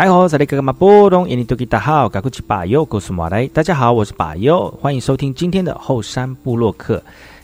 [0.00, 3.46] 哎吼，这里格格马波隆，印尼多吉达好，赶快去把右告诉马来。
[3.48, 7.02] 大家好，我是巴尤，欢迎收听今天的后山部落客。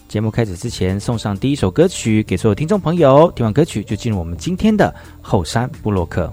[0.09, 3.31] 节目开始之前，送上第一首歌曲给所有听众朋友。
[3.37, 6.33] 听完歌曲就进入我们今天的后山部落客。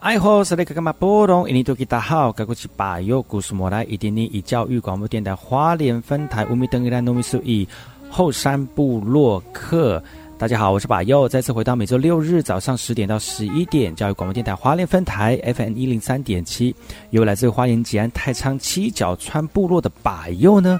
[0.09, 1.47] 爱好是那个干嘛波动？
[1.47, 7.67] 印尼多吉大好，该过去把右故事莫来，一点点以教育广播电台花莲分台乌米登伊拉糯米苏以
[8.09, 10.03] 后山部落客。
[10.35, 16.75] 大家好，我是把右，再次回到每周六日早上十点到十一点，教育广播电台花莲分台 FM 一零三点七，
[17.11, 20.79] 由来自花莲吉安太仓七角川部落的把右呢。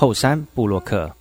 [0.00, 1.14] 后山布洛克。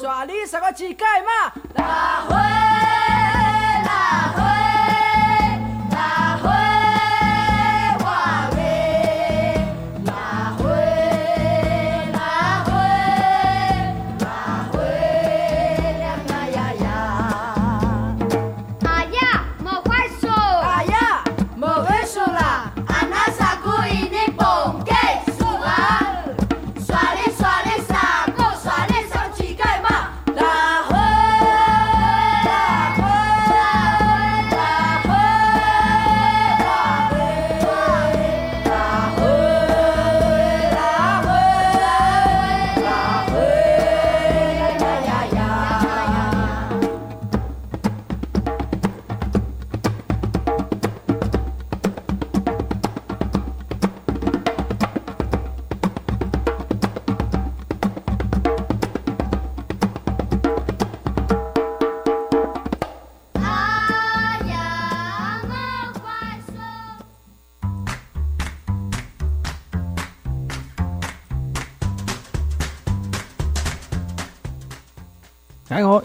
[0.00, 2.69] 刷你三个乞丐嘛，大会。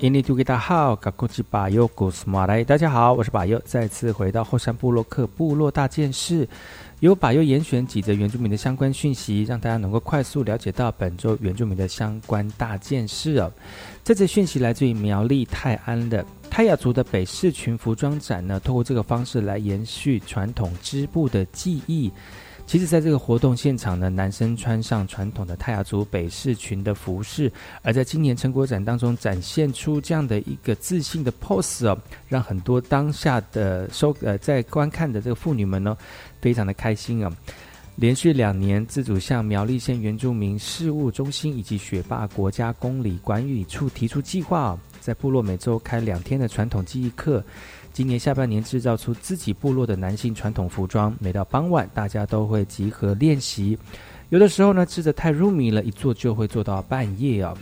[0.06, 6.48] 印尼土给大好，噶古吉巴尤古斯马来，大家好，我是巴尤，再次回到后山部落克部落大件事，
[7.00, 13.52] 由巴尤严选几则原住民的相关讯息，让大家能够快速了解到本周原住民的相关大件事哦。
[14.04, 22.12] 这则讯息来自于苗栗泰安的泰雅族的北市群服装展呢，透过这个方式来延续传统织布的技艺。
[22.68, 27.50] 其实，在这个活动现场呢，男生穿上传统的泰雅族北式裙的服饰，
[27.84, 31.98] 而在今年成果展当中展现出这样的一个自信的 pose 哦，
[32.28, 35.96] 让很多当下的收呃在观看的这个妇女们呢，
[36.42, 37.32] 非常的开心啊！
[37.98, 47.42] 连续两年，自主向苗栗县原住民事务中心以及雪霸国家公理管理处提出计划，在部落每周开两天的传统技艺课。
[47.96, 53.80] 今年下半年制造出自己部落的男性传统服装，每到傍晚大家都会集合练习。
[54.28, 57.58] 有的时候呢织得太入迷了，一做就会做到半夜啊。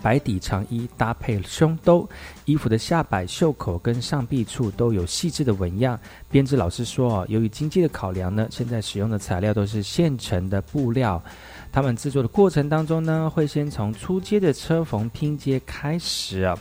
[0.00, 2.08] 白底长衣搭配胸兜，
[2.46, 6.00] 衣服的下摆、袖口跟上臂处都有细致的纹样。
[6.30, 11.22] 编织老师说哦，由于经济的考量呢，现在使用的材料都是现成的布料。
[11.70, 16.58] 他们制作的过程当中呢，会先从初阶的车缝拼接开始啊。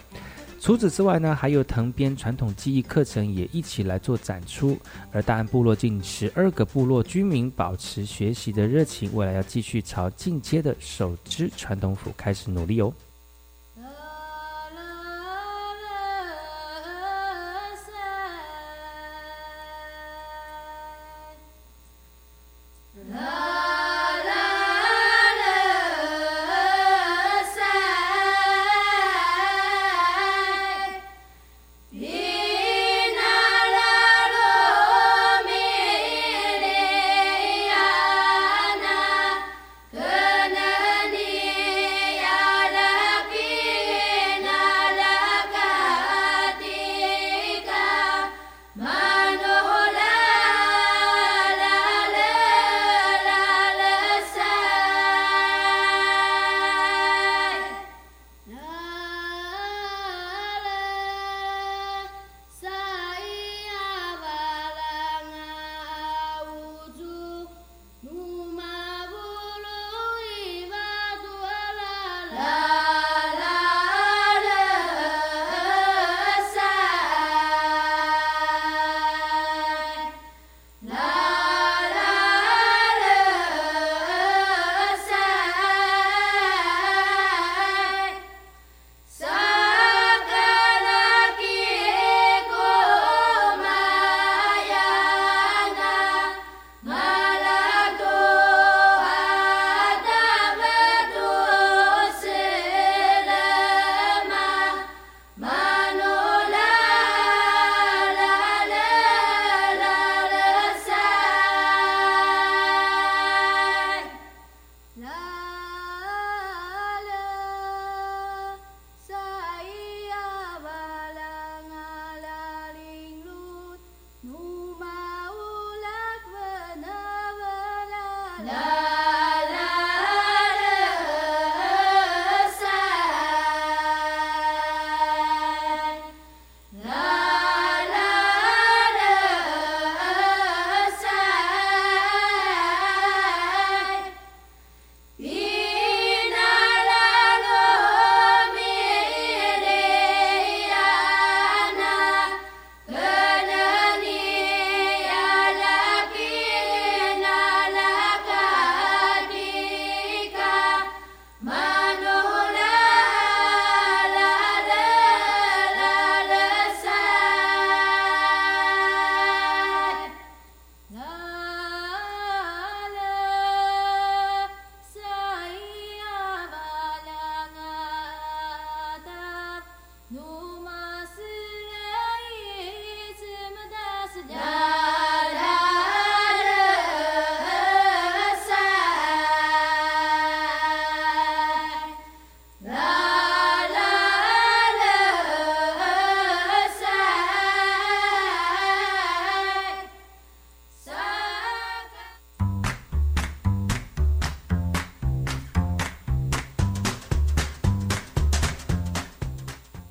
[0.62, 4.78] 除此之外呢，还有藤编传统技艺课程也一起来做展出。
[5.12, 12.94] 而大安部落近十二个部落居民保持学习的热情，未来要继续朝进阶的手织传统服开始努力哦。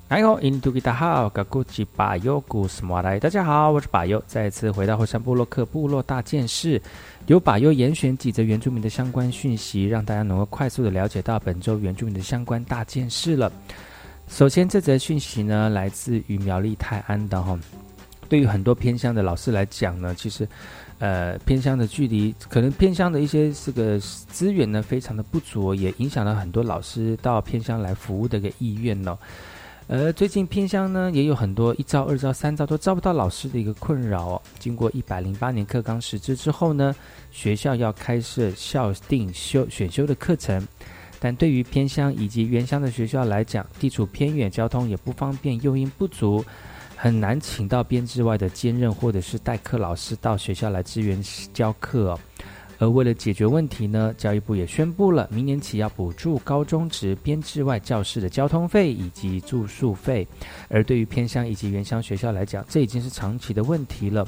[0.09, 6.81] 哎呦，印度吉达好，噶古吉巴尤古斯莫来，大家好，我是巴尤，再次回到后山部落克部落大件事，
[7.27, 13.51] 由巴尤严选几则原住民的相关讯息，让大家能够快速的了解到本周原住民的相关大件事了。
[14.27, 17.55] 首先，这则讯息呢，来自于苗栗泰安的哈。
[18.27, 20.47] 对于很多偏乡的老师来讲呢，其实，
[20.97, 29.15] 呃，偏乡的距离，可能偏乡的一些这个资源呢，非常的不足，也影响了很多老师到偏乡来服务的一个意愿呢。
[29.91, 34.41] 而最近偏乡呢，也有很多一招、二招、三招都招不到老师的一个困扰哦。
[34.59, 36.95] 经过一百零八年课纲实施之后呢，
[37.31, 40.65] 学校要开设校定修选修的课程。
[41.19, 46.45] 但对于偏乡以及原乡的学校来讲，地处偏远，交通也不方便，诱因不足，
[46.95, 51.19] 很难请到编制外的兼任或者是代课老师到学校来支援
[51.51, 52.19] 教课哦。
[52.79, 60.27] 而为了解决问题呢，教育部也宣布了，明年起要补助高中职编制外教师的交通费以及住宿费。
[60.69, 64.25] 而对于偏乡以及原乡学校来讲，这已经是长期的问题了。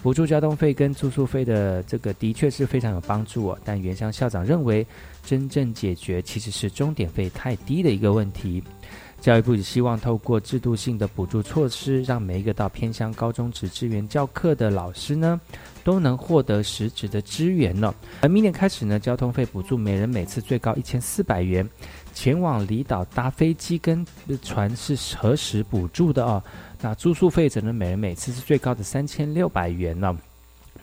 [0.00, 4.86] 补助交通费跟住宿费的这个的确是非常有帮助哦，但原乡校长认为，
[5.24, 8.62] 真正解决其实是终点费太低的一个问题。
[9.20, 15.40] 教育部也希望透过制度性的补助措施，让每一个到偏乡高中职支援教课的老师呢，
[15.88, 17.94] 都能获得实质的支援了。
[18.20, 21.66] 而明年开始呢，交通费补助每人每次最高一千四百元，
[22.12, 24.06] 前往离岛搭飞机跟
[24.42, 26.44] 船是何时补助的哦？
[26.82, 30.14] 那住宿费则能每人每次是最高的三千六百元呢。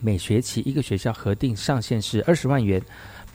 [0.00, 2.82] 每学期一个学校核定上限是二十万元，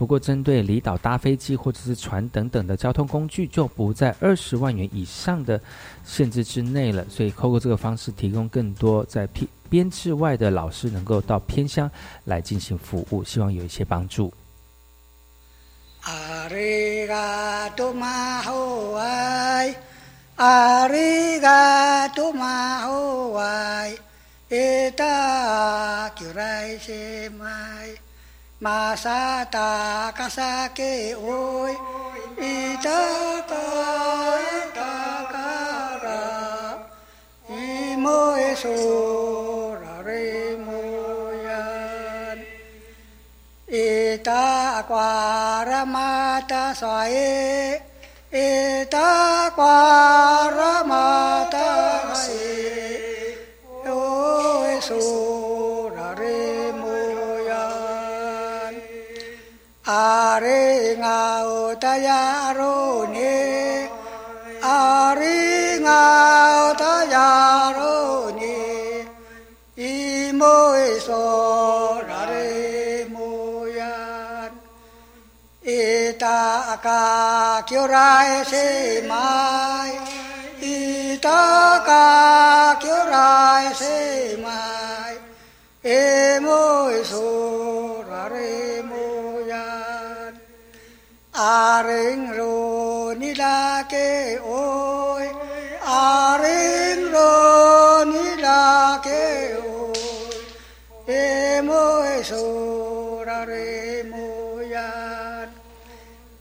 [0.01, 5.61] 不过针对离岛搭飞机或者是船等等的交通工具，就不在二十万元以上的
[6.03, 7.05] 限制之内了。
[7.07, 11.87] 所以透过这个方式，提供更多在编编制外的老师能够到偏乡
[12.25, 14.33] 来进行服务，希望有一些帮助。
[28.65, 29.19] มาซา
[29.55, 29.71] ตา
[30.17, 30.79] กาซาเก
[31.19, 31.25] โอ
[31.71, 31.73] ย
[32.41, 33.03] อิตา
[33.51, 33.67] กา
[34.77, 34.93] ตา
[35.33, 35.53] กา
[36.03, 36.25] ระ
[37.49, 37.65] อิ
[37.99, 38.05] โม
[38.37, 38.65] เอโซ
[39.81, 40.09] ระเร
[40.61, 40.67] โม
[41.45, 41.65] ยั
[42.35, 42.37] น
[43.73, 43.87] อิ
[44.27, 44.45] ตา
[44.89, 45.11] กวา
[45.69, 46.11] รมา
[46.49, 47.13] ตาสอย
[48.35, 48.49] อิ
[48.93, 49.11] ตา
[49.57, 49.79] กวา
[50.57, 51.05] รมา
[51.53, 51.60] ตา
[61.77, 63.19] たやろうに
[64.61, 68.41] ありがたやろうに
[70.29, 70.45] いも
[70.77, 74.51] いそられもや
[75.63, 79.85] いたかきょらえせま
[80.61, 84.49] いいたかきょらえせま
[85.11, 85.17] い
[85.83, 89.20] えもいそられもや
[91.41, 91.81] a
[92.37, 94.09] ro ni la ke
[94.55, 95.27] oi
[95.99, 97.31] a ro
[98.11, 99.23] ni la ke
[99.77, 100.41] oi
[101.21, 101.25] e
[101.67, 102.43] mo e so
[103.27, 104.27] ra re mo
[104.73, 104.89] ya.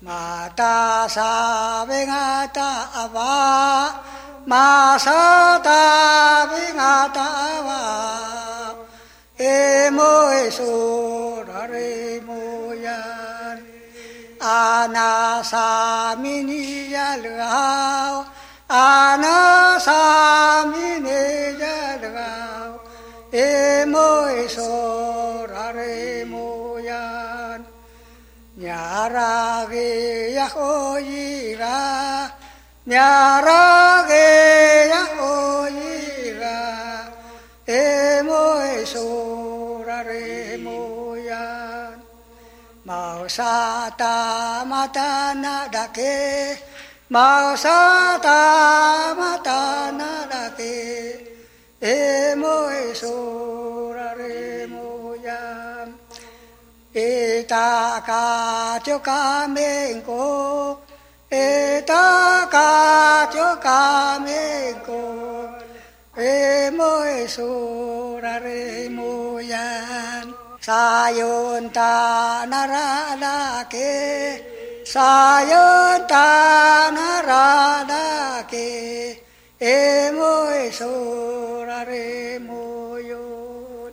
[0.06, 0.22] Ma
[0.58, 0.76] ta
[1.16, 1.30] sa
[1.88, 2.70] ve nga ta
[3.04, 3.32] ava
[4.52, 4.66] ma
[5.06, 5.22] sa
[5.68, 5.82] ta
[6.52, 7.80] ve nga ta ava
[9.54, 9.56] e
[9.96, 10.72] mo e so
[11.48, 11.90] ra re
[12.26, 12.39] mo
[14.50, 18.26] Ana sa mini ya lao,
[18.66, 22.82] ana sa mini ya lao,
[23.30, 27.62] e mo e so ra re mo ya,
[28.58, 30.98] nya ra ge ya ho
[43.30, 46.58] 萨达玛达那达给，
[47.06, 49.52] 玛萨达玛达
[49.96, 51.16] 那达给，
[51.78, 55.32] 耶摩耶苏拉耶摩呀，
[56.94, 60.76] 耶达卡丘卡美古，
[61.30, 65.48] 耶达卡丘卡美古，
[66.20, 69.56] 耶摩苏拉耶摩呀。
[70.60, 74.44] Sayunta naradake
[74.84, 76.28] Sayunta
[76.92, 78.68] naradake
[79.58, 83.88] Emoy surare moyon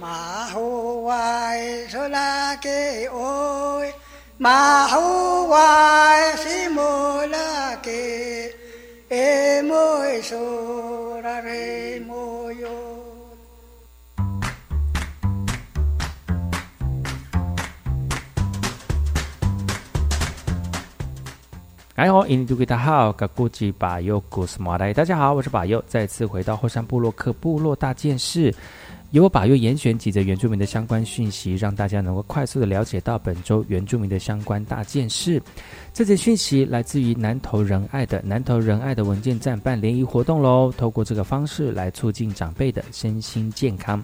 [0.00, 3.92] Mahuwai sulake oy
[4.40, 8.08] Mahuwai simulake
[9.10, 12.91] Emoy surare moyon
[22.02, 28.52] môi sô ra re mô yo 感哎吼，印尼都给大好，噶古吉巴尤古斯马来，大家好，我是巴尤，再次回到后山部落克部落大件事。
[29.12, 35.40] 由我把又严选几则原住民的相关讯息，让大家能够快速的了解到本周原住民的相关大件事。
[35.92, 44.02] 这则讯息来自于南投仁爱的南投仁爱的文件站办联谊活动喽，透过这个方式来促进长辈的身心健康。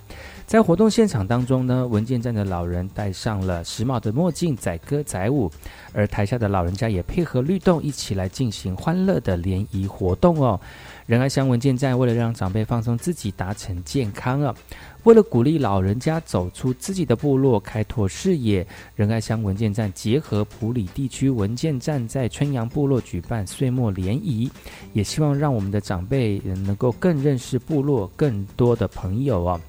[0.49, 5.52] 在活动现场当中呢，文件站的老人戴上了时髦的墨镜，载歌载舞，
[5.93, 10.59] 而台下的老人家也配合律动，一起来进行欢乐的联谊活动哦。
[11.05, 14.55] 仁爱乡文件站为了让长辈放松自己，达成健康啊。
[15.02, 24.50] 为了鼓励老人家走出自己的部落，开拓视野，仁爱乡文件站结合普里地区文件站，在春阳部落举办岁末联谊，
[24.95, 29.61] 也希望让我们的长辈能够更认识部落，更多的朋友啊。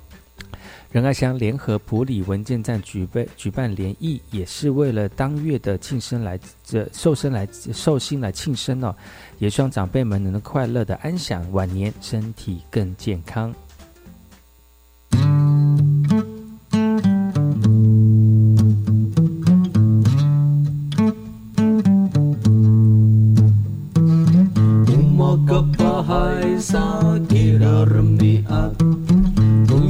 [0.91, 8.95] 仁爱乡联合普里文件站举办举办联谊，也是为了当月的庆生来这寿生来寿星来庆生哦，
[9.37, 13.53] 也希望长辈们能够快乐的安享晚年，身体更健康。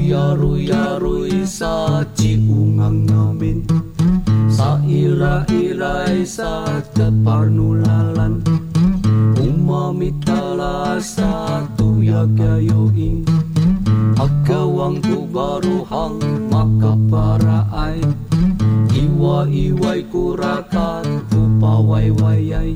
[0.10, 3.62] yaru yaroy yaroy sa chiungang namin
[4.50, 6.66] sa ira ira sa
[6.98, 8.42] kaparnulalan
[9.38, 13.22] umamitala sa tuyag yoin
[14.18, 16.18] akawang ko baru hang
[16.50, 18.02] makapara ay
[18.98, 22.74] iwa iway kurakan tu pawaiway ay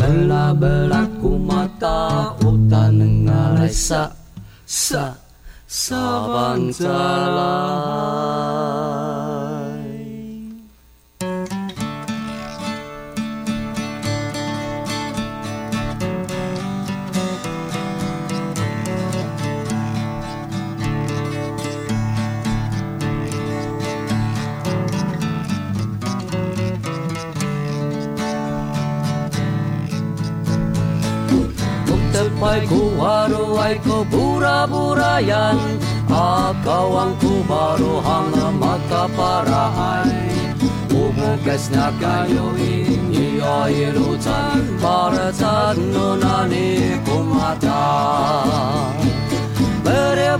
[0.00, 4.08] bela bela kumata utan ngalay sa
[4.64, 5.29] sa.
[5.72, 8.50] 萨班扎拉。
[33.00, 35.56] Waruaiko pura-purayan
[36.12, 40.12] Akaw ang kumaruhang magkaparaan
[40.92, 47.88] Umugas na kayo iniyoirutan Para sa nunani kumata Para sa nunani
[49.08, 49.19] kumata
[49.84, 50.30] Bari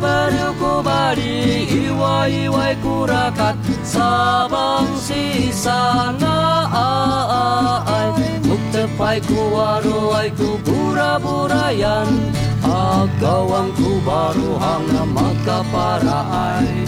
[1.66, 6.64] iwai-iwai kurakat Sabang si sana
[7.84, 12.08] ai Muktepai ku waruai ku bura-burayan
[12.62, 16.86] Agawang ku baru hanga maka para ai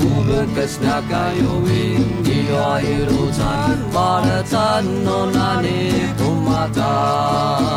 [0.00, 7.76] Ume kesna kayo wing dia irutan Pada tan nonani pumatan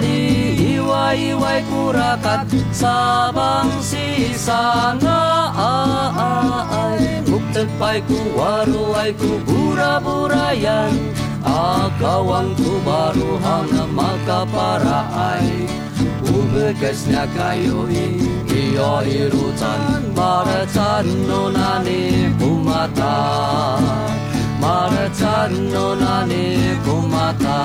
[0.00, 5.52] Bali iway iway kurakat Sabang si sana
[6.72, 10.96] ay Muktegpay ku waru ay ku bura burayan
[11.44, 15.04] Akawan ku baru hanga makapara
[15.36, 15.68] ay
[16.32, 17.84] Umekesnya kayo
[18.48, 23.20] iyo irutan Maratan nonani kumata
[24.64, 27.60] Maratan nonani kumata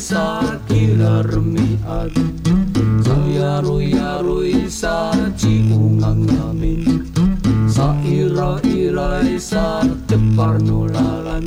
[0.00, 2.08] sa kilar mi ar
[3.04, 4.40] sa yaru yaru
[4.72, 5.60] sa ci
[7.68, 11.44] sa ira ira sa cepar nulalan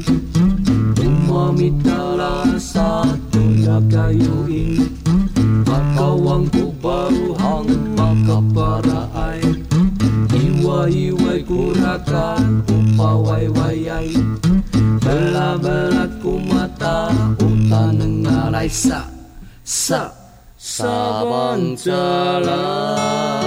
[1.01, 3.01] umma mitala sa
[3.33, 4.85] tunda kayu in
[6.53, 9.41] ku baru hang maka para ai
[10.29, 12.61] iwa iwa kurakan.
[18.73, 19.05] 萨
[19.63, 20.11] 萨
[20.57, 20.83] 萨
[21.25, 21.91] 班扎
[22.39, 23.42] 拉。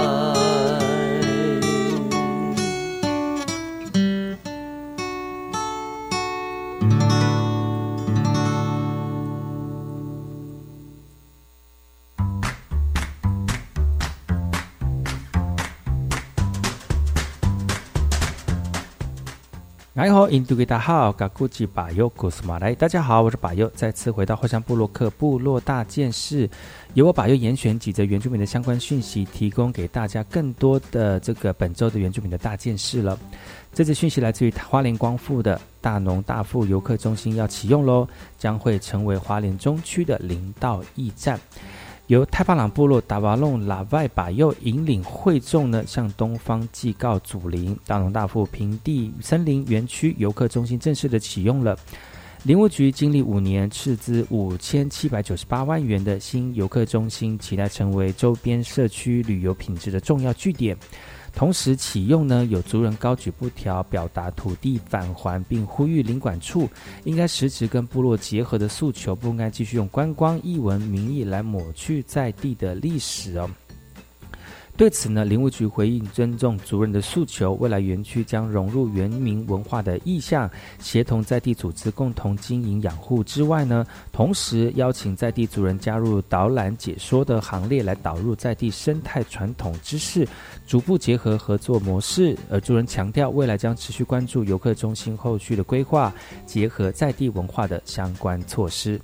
[20.29, 26.49] 印度给大家好，嘎古吉巴尤古斯马来，大家好，我是巴尤，再次回到后山部落克部落大件事，
[26.93, 33.17] 由我巴尤严选几则原住民的相关讯息，提供给大家更多的这个本周的原住民的大件事了。
[33.73, 41.39] 这次讯息来自于花莲光复的大农大富游客中心要启用喽，将会成为花莲中区的林道驿站。
[42.07, 47.77] 由泰巴朗部落达瓦隆拉外把右引领会众呢，向东方祭告祖灵。
[47.85, 51.77] 大龙大富平地森林园区游客中心正式的启用了。
[52.43, 60.77] 林务局经历五年斥资五千七百九十八万元的新游客中心，期待成为周边社区旅游品质的重要据点。
[61.37, 66.67] 同时启用呢，有族人高举布条，表达土地返还，并呼吁领馆处
[67.03, 73.47] 应该实质跟部落结合的诉求，不应该继续用观光译文名义来抹去在地的历史哦。
[74.77, 80.47] 对此呢，林务局回应尊重族人的诉求，未来园区将融入原民文化的意向，
[80.79, 90.27] 协同在地组织共同经营养护之外呢，同时邀请在地族人加入导览解说的行列，来导入在地生态传统知识，
[90.67, 92.37] 逐步结合合作模式。
[92.47, 96.13] 而族人强调，未来将持续关注游客中心后续的规划，
[96.45, 99.01] 结合在地文化的相关措施。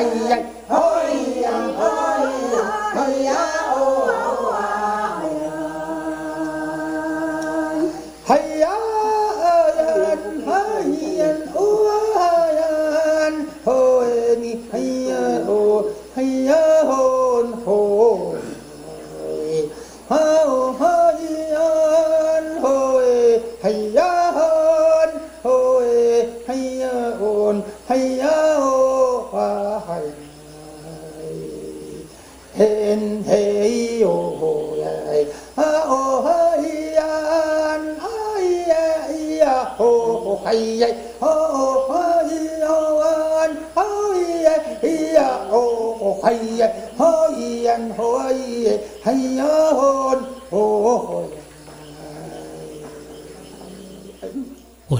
[0.00, 0.87] 我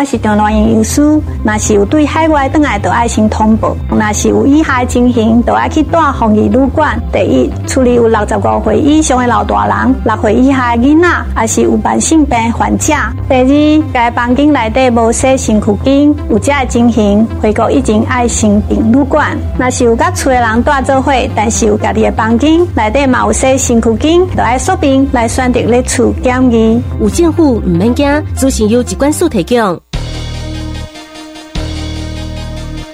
[0.00, 1.02] 我是中南营医师，
[1.44, 6.98] 若是有对海外倒来，就爱先通报；若是有以下情形，就要去大防疫旅馆。
[7.12, 12.94] 第一，处理有六十五岁以上的老大人、六岁以下的囡仔，还是有慢性病患者。
[13.28, 19.36] 第二，该房间内底无洗身躯巾，有这的情形，回国已经爱先订旅馆。
[19.58, 26.82] 若是有甲厝的人住做伙，但是有家己的房间内底嘛有洗身躯巾，就爱说明来选择咧厝检疫。
[26.98, 29.78] 有政府唔免惊，资讯由机关所提供。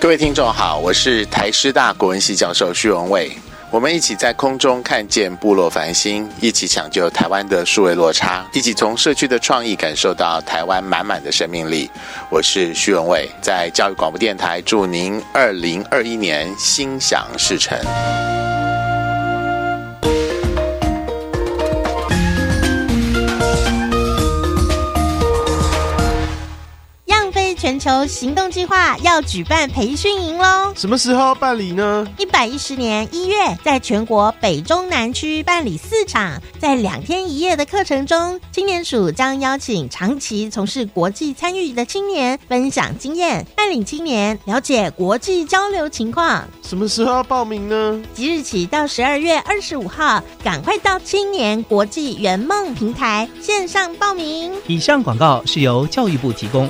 [0.06, 3.36] 各位听众好，我是台师大国文系教授徐文伟，
[3.72, 11.90] 我们一起在空中看见部落繁星，一起抢救台湾的数位落差，一起从社区的创意感受到台湾满满的生命力。
[12.30, 17.76] 我是徐文伟，在教育广播电台祝您二零二一年心想事成。
[27.76, 30.72] 全球行动计划要举办培训营喽！
[30.74, 32.06] 什么时候办理呢？
[32.16, 46.48] 一百一十年一月，在全国北中南区办理四场，在两天一夜的课程中，青年署将邀请长期从事国际参与的青年分享经验，带领青年了解国际交流情况。
[46.62, 48.02] 什么时候报名呢？
[48.14, 54.50] 即日起到十二月二十五号，赶快到青年国际圆梦平台线上报名。
[54.66, 56.66] 以上广告是由教育部提供。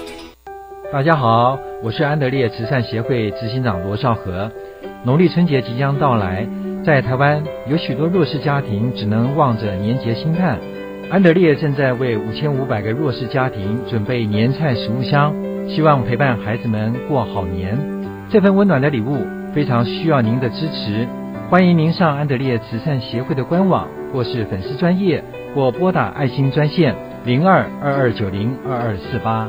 [0.93, 4.49] 大家好，我是安德烈慈善协会执行长罗少和。
[5.05, 6.47] 农历春节即将到来，
[6.85, 10.59] 在台湾有许多弱势家庭只能望着年节心叹。
[11.11, 15.35] 安德烈正在为五千五百个弱势家庭准备年菜食物箱，
[15.69, 17.77] 希望陪伴孩子们过好年。
[18.31, 21.07] 这份温暖的礼物非常需要您的支持，
[21.51, 25.23] 欢迎您上安德烈慈善协会的官网，或是粉丝专业，
[25.53, 26.95] 或拨打爱心专线
[27.25, 29.49] 零二二二九零二二四八。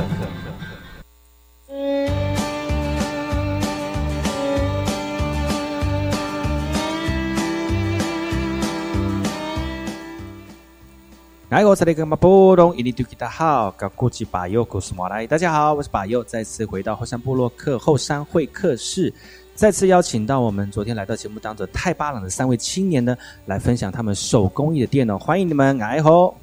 [11.61, 19.13] 来，我是那个马波东，印尼土吉达好，高国际巴友古斯马来，大家好，我是巴友，再次回到后山部落客后山会客室，
[19.53, 26.35] 再次邀请到我们昨天来到节目当中太巴朗的三位青年呢，来分享他们手工艺的电脑，欢迎你们，来吼，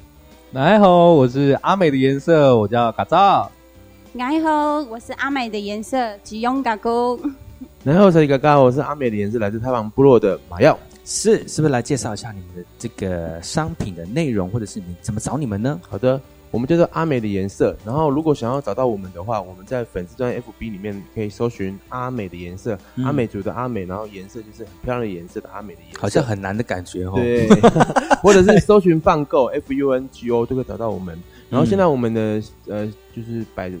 [0.53, 3.51] 来吼，我是阿美的颜色，我叫嘎造，
[4.13, 7.19] 来吼，我是阿美的颜色，吉永嘎姑，
[7.83, 10.79] 然后是一个嘎，我是阿美的颜色，来自太巴部落的马耀。
[11.11, 15.81] 是，是不是来介绍一下你们的这个商品的内容，或者是你怎么找你们呢？
[15.89, 17.75] 好的，我们叫做阿美的颜色。
[17.83, 27.13] 然后，如果想要找到我们的话，我们在粉丝专 FB 里面可以搜寻阿美的颜色，阿美族的阿美，然后颜色就是很漂亮的颜色的阿美的颜色，好像很难的感觉哦。
[27.15, 27.49] 对，
[28.21, 31.19] 或者是搜寻放购 F U N G O 都可以找到我们。
[31.49, 33.71] 然后现在我们的呃就是摆。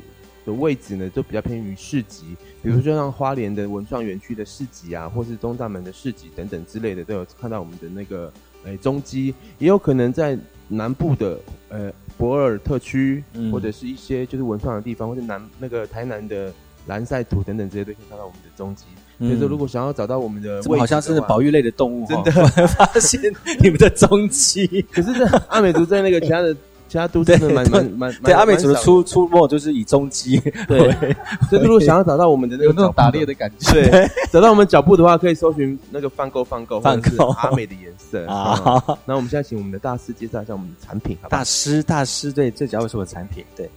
[0.49, 8.33] 的位置呢，就比较偏于市集，比如说像花莲的文创园区的市集啊，或是东大门的市集等等之类的，都有看到我们的那个
[8.65, 9.33] 诶中基。
[9.59, 16.51] 也有可能在南部的呃博尔特区，或者是一些就是文创的地方，或者南那个台南的
[16.87, 18.85] 蓝赛图等等这些，都可以看到我们的踪迹。
[19.19, 22.31] 所以说，如果想要找到我们的，好像是保育类的动物，真的
[22.67, 23.21] 发现
[23.61, 24.85] 你们的踪迹。
[24.91, 26.55] 可是，在阿美族在那个其他的。
[26.89, 30.91] 其他都真的蛮蛮蛮对阿美族的出出没就是以踪迹，对，
[31.47, 37.29] 所以如果想要找到我们的那个那种打猎的 感觉，对，找到我们脚步的话，可以搜寻那个放购放购，放购。
[37.29, 38.25] 阿美的颜色。
[38.27, 38.83] 啊。
[39.05, 43.69] 那我们现在请我们的大师介绍一下我们的产品，好大师大师对，最主要是我的产品，对，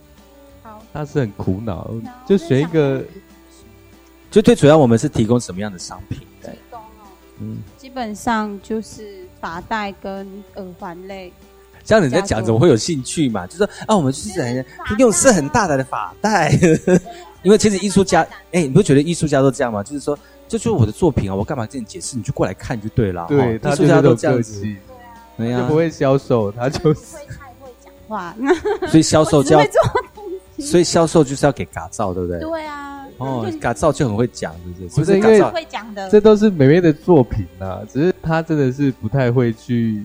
[0.63, 1.91] 好，大师很苦恼，
[2.27, 3.05] 就选一个，
[4.31, 6.19] 就最主要我们是提供什么样的商品？
[6.43, 6.51] 对，
[7.41, 11.31] 嗯，基本上就是发带跟耳环类。
[11.85, 13.47] 这样你在讲怎么会有兴趣嘛？
[13.47, 14.65] 就说啊，我们是在
[14.99, 16.51] 用是很大的发带，
[17.43, 19.83] 因为其实艺术家，哎，你不觉得艺术家都这样吗？
[19.83, 20.17] 就是说，
[20.49, 22.17] 这就是我的作品啊，我干嘛跟你解释？
[22.17, 23.27] 你就过来看就对了。
[23.29, 24.63] 对，艺术家都这样子，
[25.37, 28.35] 对呀，就不会销售，他就是太会讲话，
[28.89, 29.67] 所以销售就要，
[30.61, 32.39] 所以销售就是要给嘎造，对不对？
[32.39, 35.01] 对啊，哦，嘎造就很会讲，是不是？
[35.01, 40.05] 不是因为会讲的，这都是美美的作品啊，只是他真的是不太会去，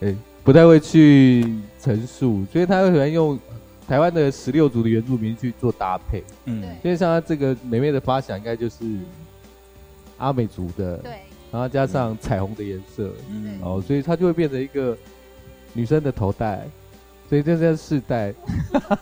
[0.00, 0.12] 哎。
[0.42, 1.44] 不太会去
[1.80, 3.38] 陈述，所以他会喜欢用
[3.86, 6.24] 台湾的十六族的原住民去做搭配。
[6.46, 8.76] 嗯，所以像他这个美美的发想，应该就是
[10.18, 11.20] 阿美族的，对，
[11.52, 14.96] 然后加上彩虹的颜色，嗯，哦，所以它就会变成一个
[15.72, 16.66] 女生的头戴，
[17.28, 18.34] 所以这叫试戴。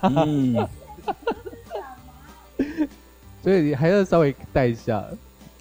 [0.03, 0.69] 嗯，
[3.43, 5.05] 所以你还要稍微戴一下。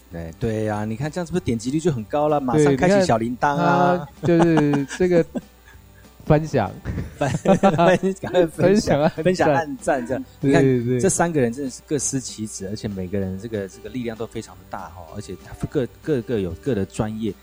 [0.09, 2.39] 对对呀、你看这样是不是点击率就很高了？
[2.39, 4.07] 马上开启小铃铛啊！
[4.23, 5.23] 就是这个
[6.27, 6.71] 分享，
[7.17, 7.29] 分
[7.99, 10.23] 分享分享啊分享暗赞这样。
[10.41, 17.33] 对你看对对这三个人真的是各司其职，而且每个人这个这个力量都非常的大哈，而且他各各个有各的专业，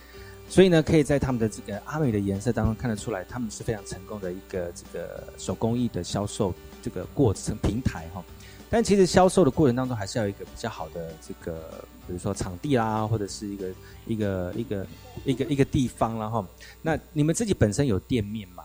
[0.49, 8.23] 所以呢，可以在他们的这个阿美的颜色当中看得出来，他们是非常成功的一个这个手工艺的销售这个过程平台哈。
[8.71, 13.67] 但其实销售的过程当中，还是要有一个比较好的这个，比如说场地啦，或者是一个
[14.07, 14.87] 一个一个
[15.25, 16.45] 一个一个地方啦哈。
[16.83, 18.64] 那你们自己本身有店面吗？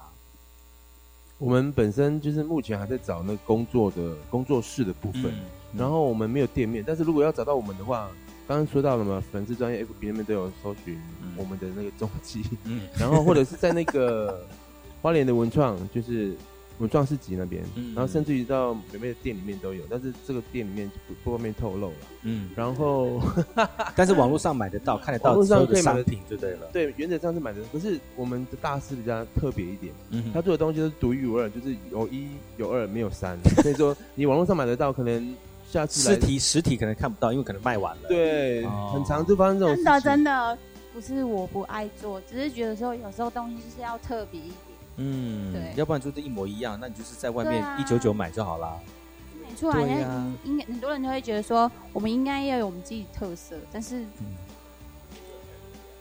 [1.40, 5.40] 我们本身就是目前还在找那个工作的工作室的部分，嗯
[5.78, 8.10] 然后我们没有店面，但是如果要找到我们的话，
[8.48, 11.00] 刚刚说到了嘛，粉丝专业 FB 那边都有搜寻
[11.38, 12.82] 我们的那个踪迹，嗯。
[12.98, 14.46] 然后或者是在那个
[15.02, 16.36] 花莲的文创，就是
[16.80, 23.22] 文创市集那边，嗯然后甚至于到美美的店里面都有，但是这个店里面就不不方便透露了，嗯，然后
[23.96, 26.70] 但是网络上买得到，看得到网络所有的上可以买品就对了。
[26.72, 35.36] 对，原则上是买的，可是我们的大师比较特别一点，嗯他做的东西都是独一无二，就是有一有二没有三，所以说你网络上买得到，可能
[35.70, 38.08] 下次实体实体可能看不到，因为可能卖完了。
[38.08, 40.02] 对，哦很长就发生这种事真的。
[40.02, 40.58] 真的
[40.92, 44.69] 不是我不爱做，只是觉得说有时候东西就是要特别一点。
[45.02, 48.78] 嗯，对要不然就是一模一样，那你就是在外面一九九买就好啦。
[49.42, 54.06] 没错啊，对呀应该很多人都会觉得说，我们应该要有我们自己的特色，但是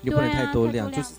[0.02, 1.14] 又不能太多量，就是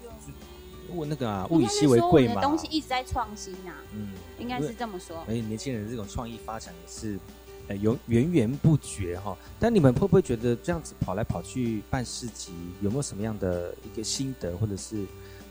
[0.94, 2.42] 我那个啊，物以稀为贵嘛。
[2.42, 5.24] 东西一直在创新啊、嗯，应该是这么说。
[5.28, 7.20] 而且年轻人这种创意发展也是，
[7.68, 9.38] 呃，源源源不绝哈。
[9.60, 15.06] 但你们会不会觉得这样子跑来跑去办市集，有没有什么样的一个心得，或者是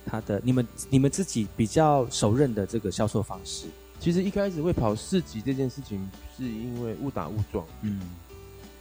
[0.08, 3.66] 他的你们你们自己比较熟认的这个销售方式？
[4.00, 7.66] 其实一开始会跑市集这件事情，是因为误打误撞。
[7.82, 8.00] 嗯，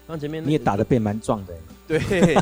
[0.08, 1.54] 刚前面你也打的变蛮壮的。
[1.88, 2.36] 对，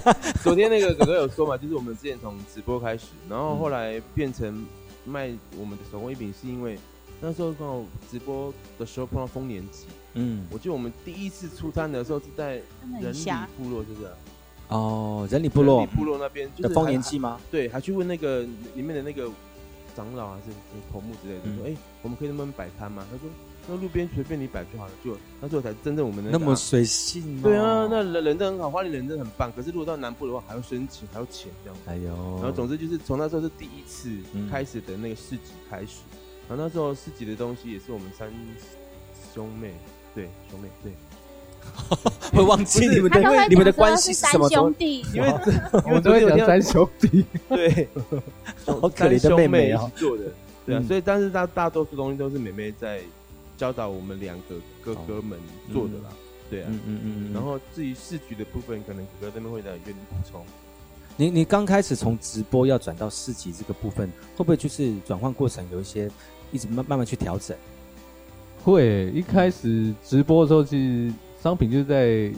[0.43, 4.65] 昨天那个哥哥有说嘛，就是我们之前从直播开始，然后后来变成
[5.05, 6.77] 卖我们的手工艺品，是因为
[7.21, 9.85] 那时候刚好直播的时候碰到丰年祭。
[10.15, 12.61] 嗯，我记得我们第一次出摊的时候是在
[13.01, 13.25] 人里
[13.57, 14.13] 部落，是不是啊？
[14.67, 17.39] 哦，人里部落人里部落那边就是的丰还年祭吗？
[17.51, 18.41] 对，还去问那个
[18.73, 19.29] 里面的那个
[19.95, 20.43] 长老还是
[20.91, 23.29] 头目之类的，嗯说：“哎、我们可以那边摆摊吗？”他说
[23.67, 29.51] ：“那路边随便你摆就好了。”就那时候才真正我们的个那么随性哦对啊，那人人真很好，花莲人真很棒。
[29.55, 31.79] 可是如果到南部的话，还要申请，还要钱这样。
[31.85, 36.01] 哎呦，然后总之就是从那时候是第一次嗯开始的那个市集开始，
[36.49, 38.29] 然后那时候市集的东西也是我们三
[39.33, 39.73] 兄妹，
[40.13, 40.91] 对兄妹对。
[42.33, 44.49] 会忘记你们的你们的关系是什么？
[44.49, 45.05] 兄弟。
[45.13, 45.33] 因为
[45.85, 47.87] 我们都会讲三兄弟，对，
[48.65, 50.23] 好可怜的妹妹哦三兄一起做的，
[50.65, 50.87] 对啊，嗯。
[50.87, 53.01] 所以但是大大多数东西都是妹妹在
[53.57, 55.39] 教导我们两个哥哥们
[55.71, 56.09] 做的啦，
[56.49, 57.33] 对啊，嗯嗯嗯嗯。
[57.33, 60.43] 然后至于市局的部分，可能哥哥那边会再有一点补充。
[61.17, 66.09] 你你刚开始从直播要转到市集这个部分，会不会就是转换过程有一些
[66.51, 67.55] 一直慢慢慢去调整？
[68.63, 71.13] 会一开始直播的时候，其实
[71.45, 72.31] 商品就在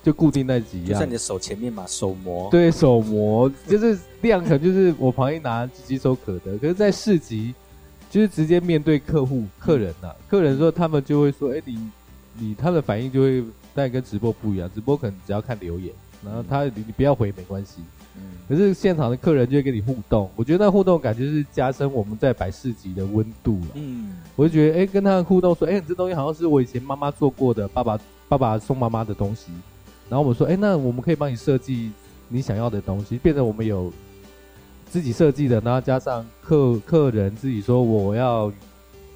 [0.00, 0.90] 就固定那几样。
[0.90, 2.48] 就在你，的手前面嘛，手模。
[2.52, 7.52] 对手模就是量可能就是我旁边拿几手可得，可是，在市集
[8.08, 11.90] 就是直接面对客户客人呐、客人说他们就会说，哎、你
[12.38, 13.42] 你他们的反应就会
[13.74, 15.92] 但跟直播不一样，直播可能只要看留言，
[16.24, 17.82] 然后他你你不要回没关系，
[18.14, 18.22] 嗯。
[18.48, 23.66] 可是现场的客人就会跟你互动，我觉得那互动感就是加深我们在摆市集的温度了。
[23.74, 27.98] 嗯，我就觉得，哎、跟他的互动说，哎、你这东西好像是我以前妈妈做过的，爸爸
[28.28, 29.52] 爸爸送妈妈的东西。
[30.08, 31.92] 然后我们说，哎、那我们可以帮你设计
[32.28, 33.92] 你想要的东西，变成我们有
[34.90, 38.50] 自己设计的，然后加上客客人自己说我要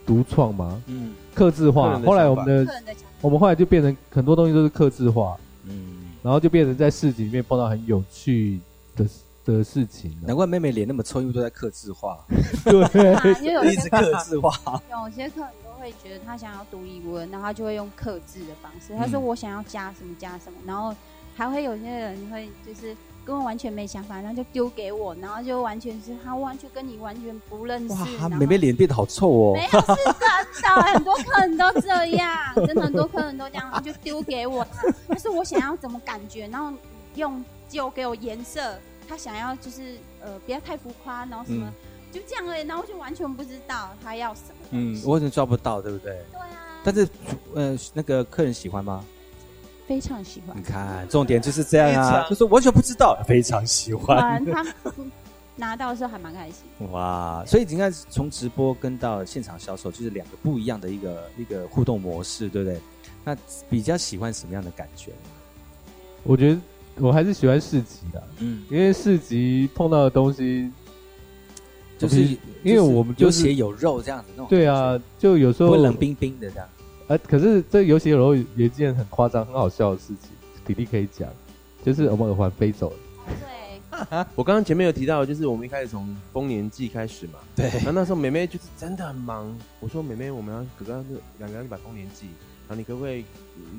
[0.04, 1.98] 独创嘛，嗯，克制化。
[2.00, 2.74] 后来我们的
[3.20, 8.60] 我们后来就变成很多东西都是克制化，嗯，然后就变成在市集里面碰到很有趣
[8.94, 9.06] 的
[9.44, 10.26] 的事情了。
[10.26, 12.18] 难怪妹妹脸那么臭， 因为都在克制化。
[12.64, 14.82] 对一直些客克制化。
[14.90, 18.94] 有些客人都会觉得他想要独一无二，然后他就会用克制的方式。
[18.96, 20.94] 他说嗯我想要加什么加什么，然后
[21.34, 27.92] 还会有些人会就是跟我完全没想法，然后就丢给我，然后就完全是他完全跟你完全不认识。
[28.20, 29.52] 哇，妹妹脸变得好臭哦。
[29.54, 34.64] 没有是真的，很多客人都这样，真的很多客人都这样，就丢给我，
[35.08, 36.72] 但是我想要怎么感觉，然后
[37.16, 38.78] 用就给我颜色，
[39.08, 41.72] 他想要就是呃不要太浮夸，然后什么、嗯
[42.12, 44.61] 就这样而已，然后就完全不知道他要什么。
[44.72, 46.12] 嗯，我可能抓不到，对不对？
[46.12, 46.48] 对啊，
[46.82, 47.08] 但是
[47.54, 49.04] 呃，那个客人喜欢吗？
[49.86, 50.62] 非常喜欢你。
[50.62, 54.44] 看，重点就是这样非啊，就是完全不知道，非常喜欢。
[54.46, 54.64] 他
[55.54, 56.90] 拿到的时候还蛮开心。
[56.90, 62.80] 哇，所以你看，从直播跟到现场销售，就是两个不一样的一个一个互动模式，对不对？
[63.24, 63.36] 那
[63.68, 65.12] 比较喜欢什么样的感觉？
[66.24, 66.60] 我觉得
[66.96, 70.70] 我还是喜欢市集的，嗯，因为市集碰到的东西，
[72.02, 72.22] 就是
[72.62, 76.68] 因为我们就是有血有肉这样子那种，对啊，就有时候会冷冰冰的这样。
[77.08, 80.30] 呃，可是这有血有肉有一件很夸张、很好笑的事情，
[80.64, 81.28] 弟弟可以讲，
[81.84, 82.96] 就是我们耳环飞走了。
[83.26, 87.68] 对， 我刚刚前面有提到，就是我们一开始从丰年祭开始嘛，对。
[87.70, 92.26] 然后那时候妹妹就是真的很忙，我说妹妹，我们要哥哥就两个人把丰年祭，
[92.74, 93.24] 你可不可以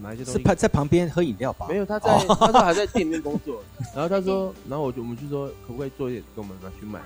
[0.01, 0.39] 拿一些东西？
[0.39, 1.67] 是在在旁边喝饮料吧？
[1.69, 3.61] 没有，他在，哦他说还在店里面工作，
[3.95, 7.01] 然后他说，然后我就我们就说可不可以做一点给我们拿去买？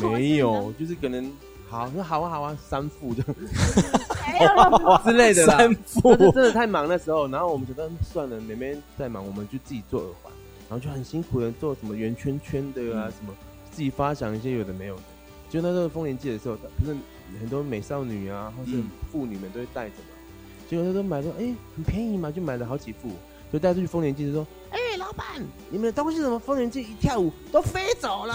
[0.00, 1.30] 没有，就是可能
[1.68, 5.58] 好，那好啊好啊，三副就没有那 么之类的啦。
[5.58, 10.32] 三副真的太忙的时候，然后我们觉得嗯算了，妹妹再忙，我们就自己做耳环，
[10.68, 13.34] 然后就很辛苦的做什么圆圈圈的啊，什么
[13.72, 15.02] 自己发想一些有的没有的。
[15.50, 16.96] 就那时候丰年祭的时候，不是
[17.38, 20.13] 很多美少女啊，或是妇女们都会带着嘛。
[20.68, 23.08] 结果他都买说，哎、很便宜嘛，就买了好几副，
[23.52, 25.24] 就带出去丰年祭就说，哎、老板，
[25.70, 28.34] 你们的东西怎么丰年祭一跳舞都飞走了？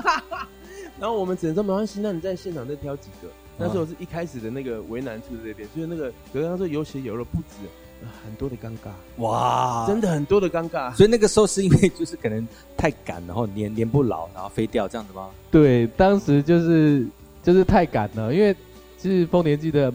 [1.00, 3.28] 然后我们只能说没关系，那你在现场再挑几个。
[3.58, 7.66] 那时候是一开始的那个为难处在这边，所以那个可是他说有血有肉，不止、
[8.02, 8.90] 呃很多的尴尬，
[9.22, 10.92] 哇，真的很多的尴尬。
[10.94, 15.28] 所以那个时候是因为就是可能太赶，然后粘粘不牢，然后飞掉这样子吗？
[15.50, 17.06] 对，当时就是
[17.42, 18.56] 就是太赶了，因为
[18.96, 19.92] 其实丰年祭的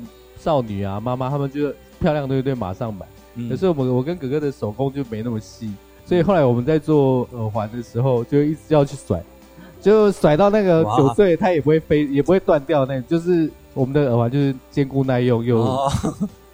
[0.47, 2.55] 少女啊、妈妈，他们就漂亮的对不对？
[2.55, 3.05] 马上买。
[3.35, 5.69] 嗯可是我们我跟哥哥的手工就没那么细，
[6.05, 9.21] 所以后来我们在做耳环的时候，就一直要去甩，
[9.81, 13.03] 就甩到那个哇九岁，它也不会飞，也不会断掉那种。
[13.09, 15.91] 就是我们的耳环就是坚固耐用又、哦，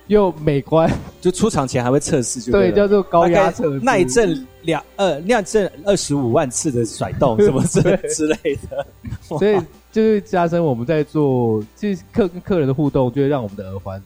[0.08, 0.90] 又美观，
[1.22, 2.76] 就出厂前还会测试就对，了。
[2.76, 7.98] 叫做高压测试，耐震两呃耐震二十五万次的甩动什么之对。
[8.10, 8.86] 之类的，
[9.22, 9.58] 所以
[9.92, 14.02] 就是加深我们在做，就是客跟客人的互动，就会让我们的耳环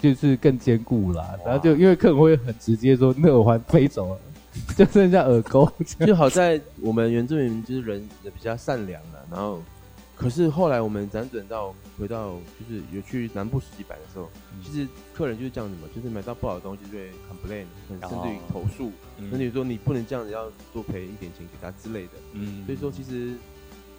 [0.00, 1.34] 就是更坚固啦。
[1.44, 4.20] 然后就因为客人会很直接说那耳环飞走了，
[4.76, 5.70] 就剩下耳钩。
[6.06, 9.60] 就好在我们原住民就是人也比较善良了，然后
[10.18, 14.28] 可是后来我们辗转到回到就是有去南部十几百的时候，
[14.64, 22.12] 其实客人就是这样子嘛，就是买到不好的东西就会 complain，甚至于投诉，嗯甚至于说你不能这样子，要多赔一点钱给他之类的。
[22.32, 23.34] 嗯所以说其实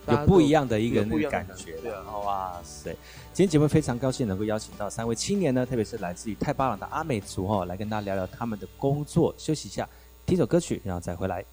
[0.09, 2.03] 有不一样的一个感觉对啊。
[2.25, 2.91] 哇塞！
[3.31, 9.33] 今天节目非常高兴能够邀请到三位青年呢，特别是来自于泰巴朗的阿美族哦，来跟大家聊聊他们的工作。
[9.37, 9.87] 休息一下，
[10.25, 11.45] 听首歌曲，然后再回来。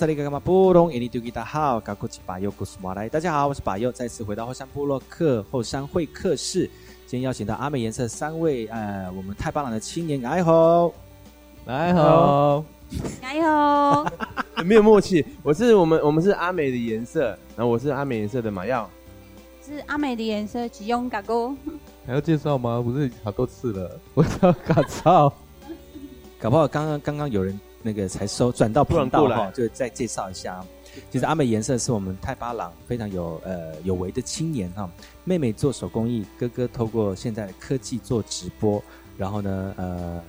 [0.00, 6.62] 我是那个嘛布隆，印尼多吉大好，高古吉巴尤古斯马来，大家好，我是巴尤，再次回到后山部落客后山会客室，
[7.06, 10.94] 今天邀请到阿美颜色三位呃，我们太棒了的青年，哎吼，
[11.66, 12.64] 来好，
[13.20, 14.06] 加油！
[14.64, 15.22] 没有默契。
[15.42, 18.88] 我是我们我们是阿美的颜色，然后我是阿美颜色的马耀。
[19.62, 21.54] 是阿美的颜色，吉用嘎哥。
[22.06, 22.80] 还要介绍吗？
[22.80, 25.30] 不是好多次了，我叫嘎操。
[26.40, 30.64] 搞不好刚刚刚刚有人那个才收转到频道哈就再介绍一下。
[31.10, 34.90] 其实阿美颜色是我们太巴朗非常有呃有为的青年哈，
[35.24, 38.82] 妹妹做手工艺，哥哥透过现在的科技做直播，
[39.16, 40.20] 然后呢呃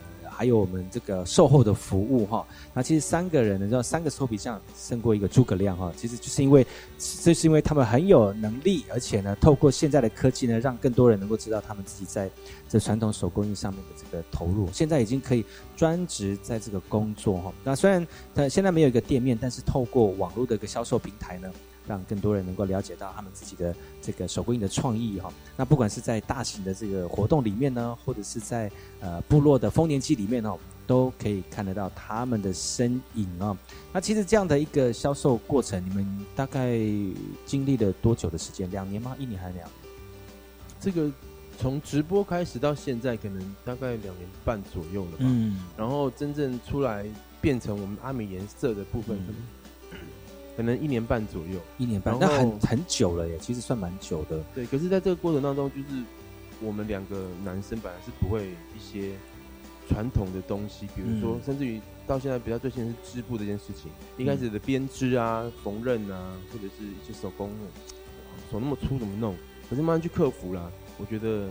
[0.42, 2.44] 还有我们这个售后的服务哈。
[2.74, 6.66] 那其实三个人呢，知道三个臭皮匠胜过一个诸葛亮哈，其实就是因为
[6.98, 12.28] 这是因为他们很有能力，而且呢透过现在的科技呢，让更多人能够知道他们自己在
[12.68, 15.46] 这传统手工艺上面的这个投入，现在已经可以
[15.78, 17.54] 专职在这个工作哈。
[17.64, 21.52] 那虽然呃现在没有一个店面，但是透过网络的一个销售平台呢，
[21.88, 25.32] 让更多人能够了解到他们自己的这个手工艺的创意哈。
[25.58, 33.58] 那不管是在大型的这个活动里面呢，或者是在呃部落的丰年祭里面哦，都可以看得到他们的身影啊。
[33.92, 36.78] 那其实这样的一个销售过程，你们大概
[37.46, 38.70] 经历了多久的时间？
[38.72, 39.16] 两年吗？
[39.20, 39.76] 一年还是两年？
[40.80, 41.12] 这个
[41.60, 45.18] 从直播开始到现在，可能大概两年半左右了吧。
[45.20, 47.06] 嗯然后真正出来
[47.40, 49.20] 变成我们阿美颜色的部分，
[50.62, 51.59] 可能一年半左右。
[51.80, 54.39] 一年半，那很很久了耶，其实算蛮久的。
[54.53, 56.03] 对，可是在这个过程当中，就是
[56.62, 59.14] 我们两个男生本来是不会一些
[59.89, 67.49] 传统的东西，比如说，嗯甚至于到现在比较最先是织布这件事情，一开始的编织啊、缝纫啊，或者是一些手工，
[68.51, 69.36] 手那么粗怎么弄？
[69.68, 70.70] 可是慢慢去克服啦。
[70.99, 71.47] 我觉得，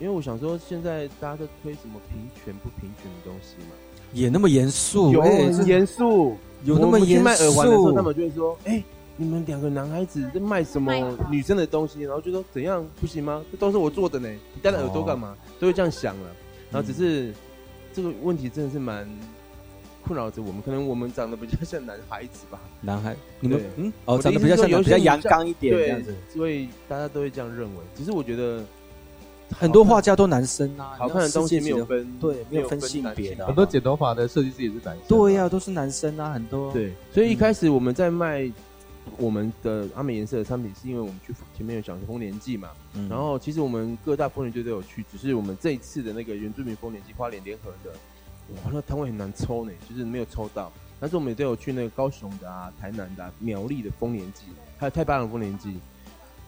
[0.00, 3.74] 因为我想说，现在大家在推什么平权不平权的东西嘛，
[4.14, 8.82] 也那么严肃，有哎很严肃，有那么我们去严卖耳环的时候，肃他们就会说：“哎、
[9.16, 10.94] 你们两个男孩子在卖什么
[11.30, 13.42] 女生的东西？”然后就说：“怎样不行吗？
[13.50, 16.30] 这都是我做的呢，你戴了耳朵干嘛？”都会这样想了。
[16.70, 17.34] 然后只是、
[17.92, 19.08] 这个问题真的是蛮
[20.04, 22.60] 困扰着我们，可能我们长得比较像男孩子吧。
[22.80, 27.80] 男孩，你们嗯哦长得比较像比较阳刚一点对这样子，所以大家都会这样认为。
[27.96, 28.64] 只是我觉得
[29.58, 35.06] 很多画家都男生啊，好看的东西没有分对，没有分性性别的啊，很多剪头发的设计师也是男生。
[35.08, 38.50] 对呀，都是男生啊，很多对，所以一开始我们在卖
[39.16, 47.90] 我们的阿美颜色的产品，是因为我们去前面有讲丰年祭嘛，嗯然后其实我们各大丰年祭都有去，只是我们这一次的那个原住民丰年祭花莲联合的，
[48.56, 50.72] 哇，那摊位很难抽呢，就是没有抽到。
[51.00, 54.44] 但是我们也都有去那个高雄的啊、台南的、啊、苗栗的丰年祭，
[54.78, 55.76] 还有太巴的丰年祭。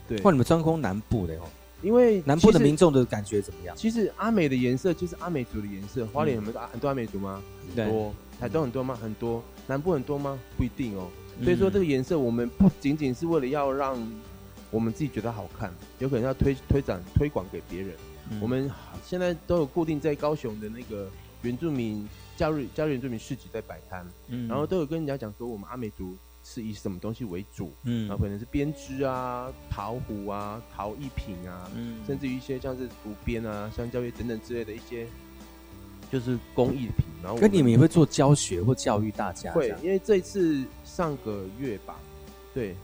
[0.09, 1.43] 对，哇，你们专攻南部的哦，
[1.87, 3.77] 因为南部的民众的感觉怎么样？
[3.77, 7.41] 其实阿美的颜色就是阿美族的颜色，花莲有没有很多阿美族吗？
[7.77, 8.99] 很多，台东很多吗？
[9.01, 10.37] 很多，南部很多吗？
[10.57, 11.09] 不一定哦。
[11.39, 13.97] 嗯所以说这个颜色，我们不仅仅是为了要让
[14.73, 17.91] 我们自己觉得好看，有可能要推推展推广给别人。
[18.33, 18.69] 嗯我们
[19.05, 21.09] 现在都有固定在高雄的那个
[21.43, 26.17] 原住民假日假日原住民市集在摆摊，嗯然后都有跟人家讲说我们阿美族
[26.49, 35.09] 是以什么东西为主，嗯然后可能是编织啊、陶壶啊、陶艺品啊，嗯甚至于一些像是竹编啊、香蕉叶等等之类的一些，
[36.11, 37.05] 就是工艺品。
[37.21, 41.97] 然后我跟你们也会做教学或教育大家，会因为这一次上个月吧，
[42.55, 42.77] 对，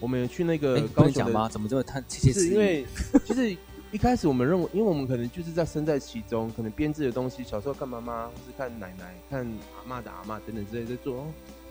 [0.00, 1.50] 我们有去那哎个不高雄讲吗？
[1.50, 2.48] 怎么这么太窃窃私语？
[2.48, 2.86] 是因为
[3.26, 3.54] 就是
[3.92, 9.46] 一开始我们认为，因为我们可能就是在身在其中，可能编制的东西，小时候看妈妈或是看奶奶、看
[9.76, 11.26] 阿妈的阿妈等等之类的在做，哦，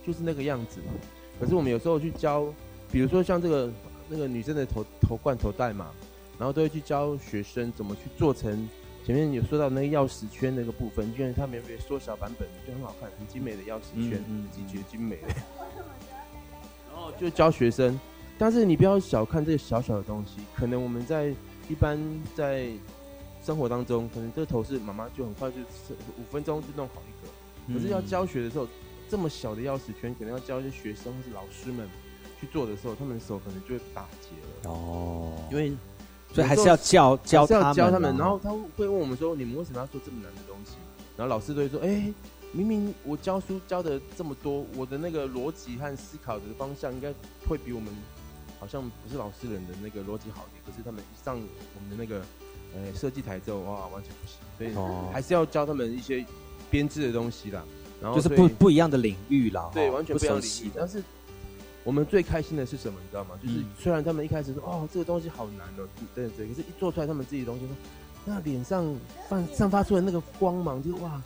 [0.06, 0.94] 就是那个样子嘛。
[1.40, 2.46] 可是我们有时候去教，
[2.92, 3.72] 比如说像这个
[4.08, 5.92] 那个女生的头头冠头带嘛，
[6.38, 8.68] 然后都会去教学生怎么去做成。
[9.06, 15.28] 前面有说到那个钥匙圈那个部分，因为它们有没有缩小版本，就很好看，很精美的钥匙圈，嗯嗯自己觉得精美的。
[16.90, 18.00] 然后就教学生，
[18.36, 21.28] 但是你不要小看这个小小的东西，可能我们在
[21.70, 22.00] 一般
[22.34, 22.68] 在
[23.44, 25.58] 生活当中，可能这个头饰妈妈就很快就
[26.18, 28.68] 五分钟就弄好一个，可是要嗯教学的时候，
[29.10, 31.88] 这么小的钥匙圈，可能要教一些学生或是老师们
[32.40, 34.72] 去做的时候，他们的手可能就会打结了。
[34.72, 35.72] 哦，因为
[36.34, 40.74] 所以还是要教教他们教他们，啊然后他会问我们说：“你们为什么要做这么难的东西？”
[41.16, 42.14] 然后老师都会说：“哎、
[42.52, 47.14] 明明我教书教的这么多，我的那个逻辑和思考的方向应该
[47.48, 47.94] 会比我们
[48.60, 52.22] 好像不是老师人的那个逻辑好一点，可是他们一上我们的那个
[52.76, 56.26] 呃设计台之后，哇，完全不行，所以哦还是要教他们一些
[56.70, 57.64] 编制的东西啦。
[58.06, 61.04] 然后就是不不一样的领域啦，对，哦完全不不一样的领熟悉的，域但是
[61.84, 63.00] 我们最开心的是什么？
[63.02, 63.32] 你知道吗？
[63.42, 67.76] 就是嗯虽然他们一开始说哦这个东西好难哦，对对，可是一做出来他们自己的东西说，
[68.26, 68.96] 那脸上
[69.28, 71.20] 放散发出来那个光芒，就哇，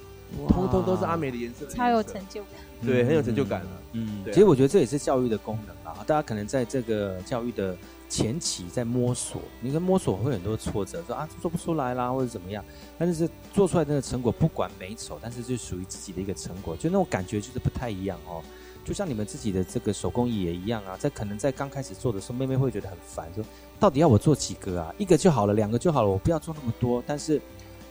[0.48, 2.52] 通通都是阿美的颜色色，超有成就感。
[2.86, 3.70] 对，很有成就感了。
[3.92, 6.02] 嗯，对啊其实我觉得这也是教育的功能啊。
[6.08, 7.76] 大家可能在这个教育的
[8.10, 12.66] 前期在摸索，你跟摸索会很多挫折，说啊做不出来啦，或者怎么样。
[12.98, 18.42] 但是做出来的成果，不管美丑，但是就属于自己的一个成果，就那种感觉就是不太一样哦。
[18.84, 23.44] 就像你们自己的这个手工艺也一样啊，在可能在刚开始做的时候，妹妹会觉得很烦，说
[23.80, 24.92] 到底要我做几个啊？
[24.98, 27.04] 一个就好了，两个就好了，我不要做那么多。
[27.06, 27.40] 但是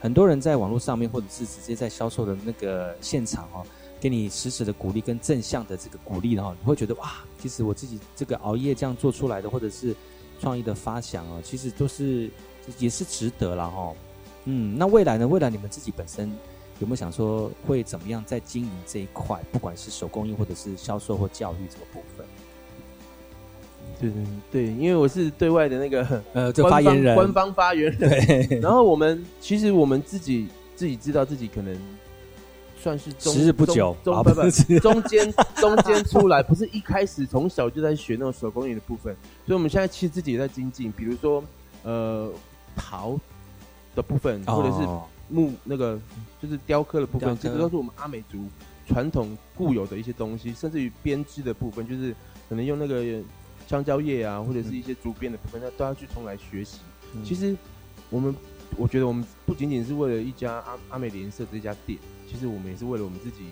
[0.00, 3.64] 很多人在网络上面，或者是直接在销售的那个现场哦，
[4.00, 9.94] 给你实时的鼓励跟正向的这个鼓励的话，你会觉得哇，其实我自己这个熬夜这样做出来的，或者是
[10.40, 12.30] 创意的发想哦，其实都是
[12.78, 13.92] 也是值得了哈。
[14.44, 15.26] 嗯，那未来呢？
[15.26, 16.30] 未来你们自己本身
[16.78, 22.26] 有没有想说会怎么样在经营这一块，不管是手工艺或者是销售或教育这个部分？
[24.00, 27.98] 对对对，因为我是对外的那个 呃这发言人官方发言人。
[27.98, 30.46] 对然后我们其实我们自己
[30.76, 31.76] 自己知道自己可能
[32.80, 39.14] 算是中时日不久啊中中不不中间 中间出来，不是一开始从小就在学那种手工艺的部分，
[39.46, 41.42] 所以我们现在其实自己也在精进，比如说
[41.82, 42.30] 呃
[42.76, 43.18] 陶
[43.94, 44.54] 的部分，哦。
[44.54, 44.88] 或者是
[45.30, 46.00] 木那个
[46.40, 47.40] 就是雕刻的部分，雕刻。
[47.42, 48.38] 这个都是我们阿美族
[48.86, 52.14] 传统固有的一些东西，甚至于编织的部分，就是
[52.48, 53.04] 可能用那个
[53.66, 56.78] 香蕉叶啊，或者是一些竹编的部分，那都要去从来学习。
[57.14, 57.22] 嗯。
[57.22, 57.54] 其实
[58.08, 58.34] 我们，
[58.76, 61.98] 我觉得我们不仅仅是为了一家阿阿美联社这家店，
[62.30, 63.46] 其实我们也是为了我们自己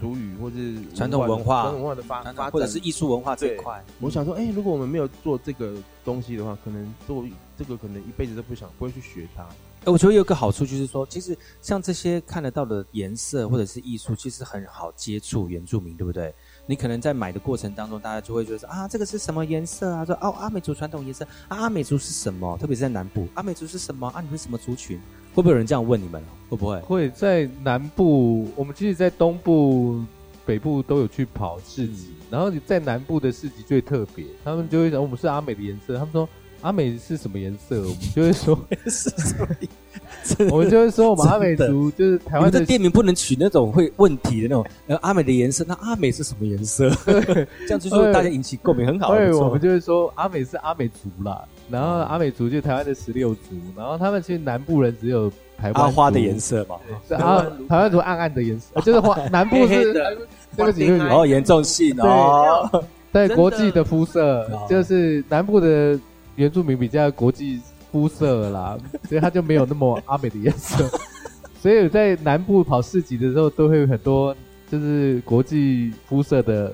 [0.00, 7.24] 主语或是传统文化传统文化的发或者是艺术文化这一块我想说，哎、如果我们没有做这个东西的话，可能做
[7.58, 9.42] 这个可能一辈子都不想不会去学它。
[9.84, 16.34] 哎，我觉得有个好处就是说，其实像这些看得到的颜色或者是艺术，其实很好接触原住民，对不对？
[16.66, 20.04] 你可能在买的过程当中，大家就会觉得说啊，这个是什么颜色啊？
[20.04, 22.56] 说哦，阿美族传统颜色啊，阿美族是什么？
[22.58, 24.20] 特别是在南部，阿美族是什么啊？
[24.20, 24.98] 你们是什么族群？
[25.34, 26.22] 会不会有人这样问你们？
[26.48, 26.80] 会不会？
[26.80, 30.02] 会在南部，我们其实，在东部、
[30.44, 36.28] 北部都有去跑市集，然后你在南部的市集最特别，他们就会讲我们是阿美的颜色，他们说
[36.62, 46.90] 阿美是什么颜色，我们就会说 是什么我们就会说我们阿美族就是台湾的的店名不能取那种会问题的那种，呃，阿美的颜色，那阿美是什么颜色？
[47.06, 49.14] 这样就是会大家引起共鸣，很好。
[49.14, 56.76] 对，我们就会说阿美是阿美族啦，然后阿美族就是台湾的十六族，然后他们其实南部人只有台湾花的颜色嘛，
[57.08, 60.16] 是阿台湾族暗暗的颜色，呃 就是花南部是黑黑的。
[60.56, 65.98] 对不起对不起哦，严重性哦，对国际的肤色哦，就是南部的
[66.36, 67.60] 原住民比较国际
[67.90, 68.78] 肤色啦，
[69.08, 70.88] 所以他就没有那么阿美的颜色。
[71.60, 74.34] 所以在南部跑市集的时候，都会有很多
[74.70, 76.72] 就是国际肤色的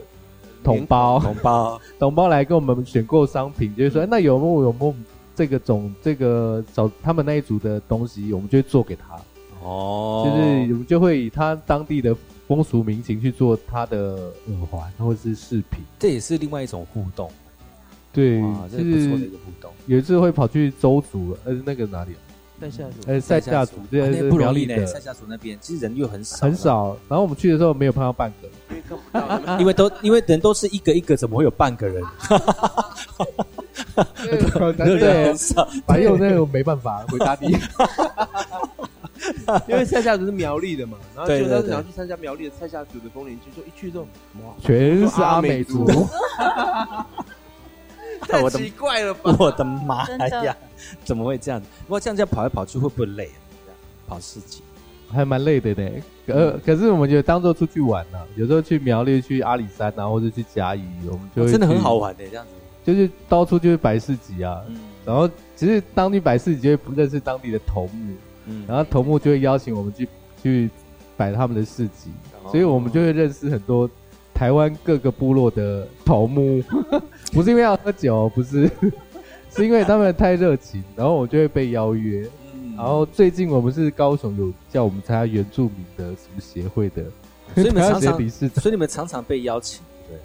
[0.62, 4.94] 同胞同胞 同胞来跟我们选购商品，就是说，那有木有有没有
[5.34, 9.18] 这个种这个找他们那一组的东西，我们就会做给他。
[9.62, 15.80] 哦，就是我们就会以他当地的风俗民情去做他的耳环或者是饰品。
[15.98, 17.28] 这也是另外一种互动。
[18.16, 19.70] 对哇，这就是不错的一个互动。
[19.84, 22.18] 有一次会跑去周族，呃，那个哪里啊？
[22.58, 24.68] 塞下族呃，塞下族，这啊那是不容易呢。
[24.68, 26.56] 苗栗的，塞下族那边其实人又很少，很。
[26.56, 26.96] 少。
[27.08, 28.48] 然后我们去的时候没有碰到半个，
[29.60, 32.02] 因为都因为人都是一个一个，怎么会有半个人？
[34.16, 34.38] 对
[34.98, 35.34] 对，
[35.86, 37.54] 反正那个没办法回答你。
[39.68, 44.06] 因为塞下族是苗栗的嘛，然后就当时想要去参加苗栗的塞下族的风铃区，就一去之后，
[44.44, 45.86] 哇，全是阿美族，
[48.28, 49.36] 太我的奇怪了吧？
[49.38, 50.08] 我的妈
[50.44, 50.56] 呀！
[51.04, 51.60] 怎么会这样？
[51.60, 53.38] 不过这样这样跑来跑去会不会累啊？
[53.64, 54.62] 这样跑市集
[55.08, 55.90] 还蛮累的呢。
[56.26, 62.50] 呃，可是我们觉得当做出去玩呢、有时候去苗栗、去阿里山啊，或者去甲乙，我们就会、哦真的很好，玩的，这样子。
[62.84, 64.62] 就是到处就是摆市集啊。
[64.68, 68.14] 嗯然后其实当地摆市集就会不认识当地的头目，
[68.46, 70.08] 嗯然后头目就会邀请我们去
[70.42, 70.68] 去
[71.16, 72.10] 摆他们的市集，
[72.42, 73.88] 哦所以我们就会认识很多
[74.34, 76.60] 台湾各个部落的头目，
[77.32, 78.70] 不是因为要喝酒，不是，
[79.50, 82.28] 是因为他们太热情，然后我就会被邀约。
[82.54, 87.04] 嗯然后最近我们是高雄有叫我们参加原住民的什么协会的，
[87.54, 88.28] 所以你们常常，
[88.60, 90.18] 所以你们常常被邀请，对，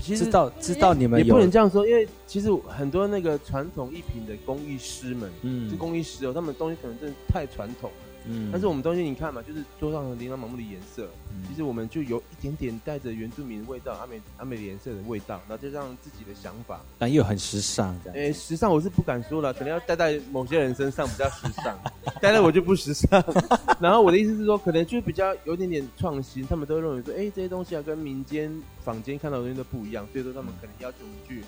[0.00, 8.07] 其实知道知道你们也不能这样说，因为其实很多那个传统艺品的工艺师们，嗯是工艺师哦，他们东西可能真的太传统了。
[8.30, 11.08] 嗯但是我们东西你看嘛，就是桌上的琳琅满目的颜色，
[11.48, 16.80] 其实我们就有一点点带着原住民的味道，阿美阿美的颜色的味道，然后再加上自己的想法。
[16.98, 18.16] 但又很时尚，这样。
[18.18, 21.78] 诶，时尚我是不敢说了，可能要戴在某些人身上比较时尚，
[22.20, 23.22] 戴在我就不时尚。
[23.80, 28.50] 然后我的意思是说，可能就比较有点点创新，他们都会认为说，哎，这些东西啊跟民间
[28.84, 31.42] 坊间看到的东西都不一样，所以说他们可能要求我们去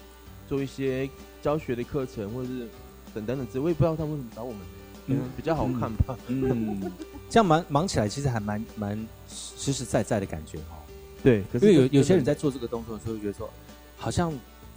[0.48, 1.08] 做一些
[1.42, 2.68] 教学的课程，或者是
[3.12, 4.60] 等等等我也不知道他们为什么找我们。
[5.06, 6.16] 嗯，比较好看吧。
[6.28, 6.92] 嗯，
[7.28, 10.78] 这样忙忙起来，其实还蛮蛮实实在在的感觉哦。
[11.22, 13.50] 对，可是因为有有些人在做这个动作的时候，觉得说，
[13.96, 14.32] 好像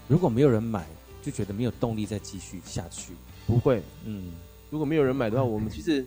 [0.07, 0.85] 如果没有人买，
[1.21, 3.13] 就觉得没有动力再继续下去。
[3.47, 4.31] 不会，嗯，
[4.69, 6.05] 如果没有人买的话，我们其实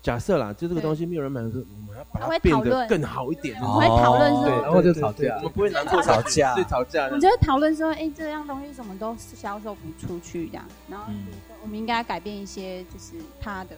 [0.00, 3.60] 假设啦，就这个东西没有人买的时候，我们要把它变得更好一点。
[3.60, 5.36] 我们会讨论说对，然后就吵架。
[5.36, 6.54] 我们不会难过吵架。
[6.54, 7.06] 对，吵架。
[7.06, 7.10] 我。
[7.10, 11.26] 们就会讨论说，哎、这样东西什么都销售不出去这样，然后嗯。
[11.60, 13.76] 我们应该改变一些，就是他的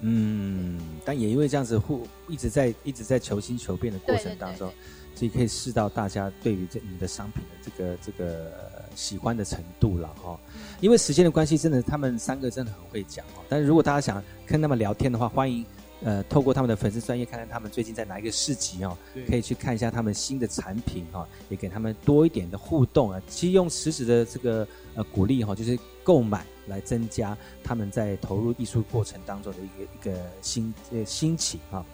[0.00, 4.70] 嗯，但也因为这样子互一直在一直在求新求变的过程当中，
[5.14, 8.67] 所以可以试到大家对于这你的商品的这个这个呃
[8.98, 10.36] 喜欢的程度了哈。
[10.80, 13.44] 因为时间的关系，真的他们三个真的很会讲哦。
[13.48, 15.64] 但是如果大家想跟他们聊天的话，欢迎
[16.02, 18.96] 呃透过他们的粉丝专业看看他们最近在哪一个市集哦，
[19.28, 23.22] 可以去看一下他们新的产品哈、也给他们多一点的互动啊。
[23.28, 31.84] 其实用实质的这个呃鼓励哈、就是购买来增加他们在投入艺术过程当中的一个一个心呃心情哈、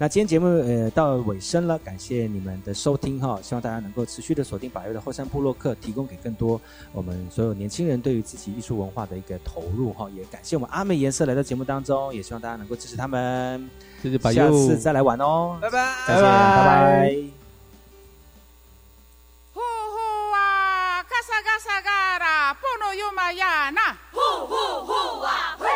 [0.00, 6.60] 那今天节目呃到尾声了，感谢你们的收听哈，希望大家能够持续的锁定百越的后山部落客，提供给更多
[6.92, 13.68] 我们所有年轻人对于自己艺术文化的一个投入哈，也感谢我们阿美颜色来到节目当中，也希望大家能够支持他们，
[14.00, 16.30] 谢谢百下次再来玩哦，拜拜，再见，拜
[16.64, 17.14] 拜。
[19.52, 24.54] 呼呼啊，嘎萨嘎萨嘎啦，波诺尤玛亚那，呼呼
[24.86, 24.92] 呼
[25.22, 25.66] 啊嘿，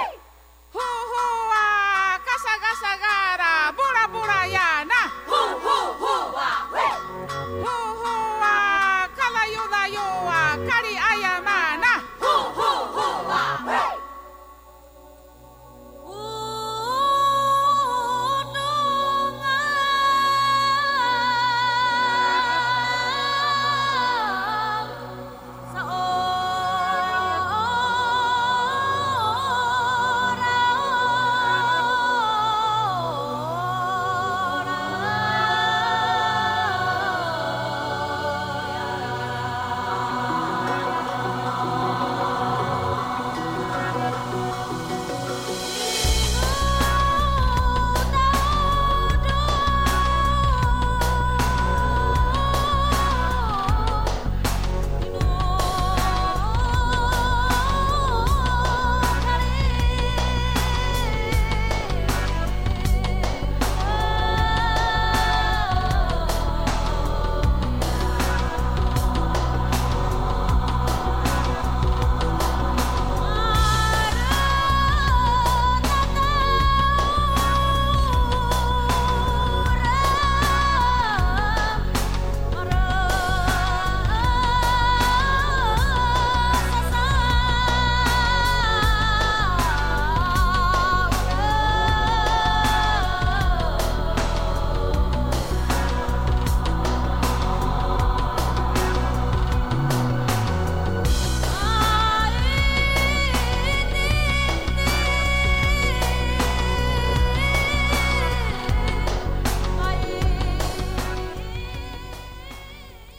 [0.71, 3.12] 呼呼啊，嘎萨嘎萨嘎
[10.67, 11.62] 家，里阿亚玛